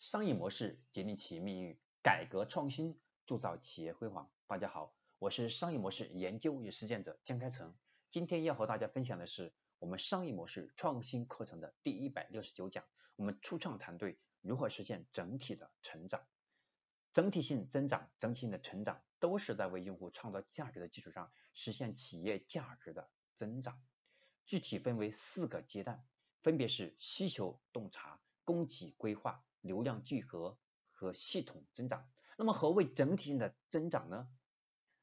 [0.00, 4.30] 商业模式决定企业命运，改革创新铸造企业辉煌。
[4.46, 7.76] 大家好，我是商业模式研究与实践者江开成。
[8.10, 12.86] 今天要和大家分享的是我们商业模式创新课程的第一百六十九讲。
[13.16, 16.26] 我们初创团队如何实现整体的成长？
[17.12, 23.78] 整体性增长、整体性的成长，都是在为用户创造价值的基础上实现企业价值的增长。
[24.46, 26.02] 具体分为四个阶段，
[26.42, 29.44] 分别是需求洞察、供给规划。
[29.60, 30.58] 流量聚合
[30.90, 32.08] 和系统增长。
[32.36, 34.28] 那么何谓整体性的增长呢？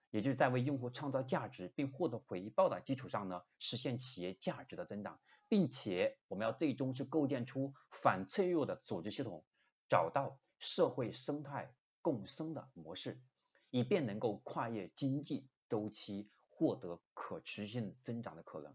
[0.09, 9.43] 也就是在为用户创造价值并获得回报的基础上呢，实现企业价值的增长，并且我们要最终是构建出反脆弱的组织系统，
[9.89, 13.21] 找到社会生态共生的模式，
[13.69, 18.73] 以便能够跨越经济周期，获得可持续性增长的可能。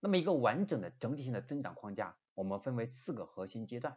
[0.00, 3.96] 那么一个完整的整体性的增长框架，我们分为四个核心阶段。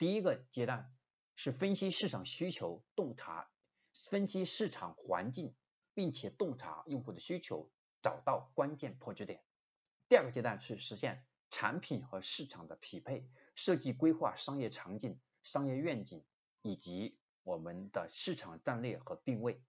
[0.00, 0.90] 第一个阶段
[1.36, 3.50] 是分析市场需求，洞察
[3.92, 5.54] 分析市场环境，
[5.92, 7.70] 并且洞察用户的需求，
[8.00, 9.44] 找到关键破局点。
[10.08, 16.24] 第二个阶段是实现产品和市场的匹配，设计规划商业场景、商业愿景
[16.62, 19.62] 以及我们的市场战略和定位。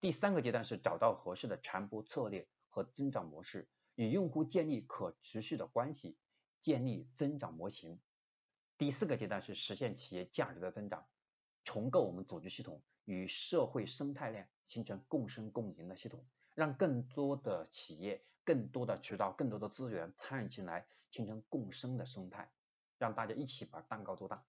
[0.00, 6.16] 第三个阶段是找到合适的传播策略和增长模式，与用户建立可持续的关系，
[6.62, 8.00] 建立增长模型。
[8.76, 11.06] 第四个阶段是实现企业价值的增长，
[11.64, 22.50] 重构我们组织系统与社会生态链形成共生共赢的系统，让更多的企业、更多的渠道、更多的资源参与进来，形成共生的生态，
[22.98, 24.44] 让大家一起把蛋糕做大。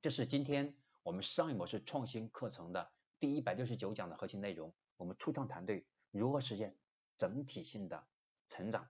[0.00, 4.74] 这是今天我们商业模式创新课程的第一百六十九讲的核心内容。
[4.96, 6.74] 我们初创团队如何实现
[7.18, 8.06] 整体性的
[8.48, 8.88] 成长，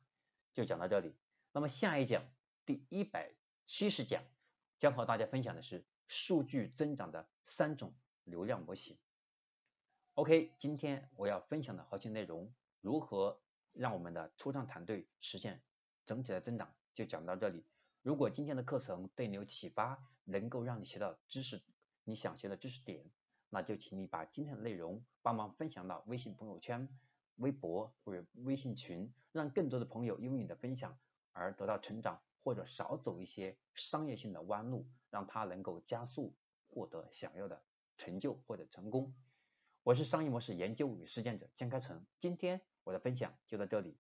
[0.55, 1.17] 就讲到这里。
[1.51, 2.23] 那么下一讲
[2.65, 3.35] 第一百。
[3.73, 4.25] 七十讲
[4.81, 8.99] 将和大家分享的是数据增长的三种流量模型。
[10.15, 13.41] OK，今天我要分享的核心内容，如何
[13.73, 15.63] 让我们的初创团队实现
[16.05, 17.65] 整体的增长，就讲到这里。
[18.03, 21.63] 如果今天的课程对你有启发，能够让你学到知识，
[22.03, 23.09] 你想学的知识点，
[23.51, 26.89] 那就请你把今天的内容帮忙分享到微信朋友圈、
[27.37, 30.99] 微博或者微信群，让更多的朋友因为你的分享
[31.31, 32.21] 而得到成长。
[32.43, 36.35] 或者少走一些商业性的弯路，让他能够加速
[36.69, 37.63] 获得想要的
[37.97, 39.15] 成就或者成功。
[39.83, 43.99] 我是商业模式研究与实践者江开成，今天我的分享就到这里，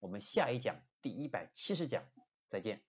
[0.00, 2.04] 我们下一讲第一百七十讲
[2.48, 2.87] 再见。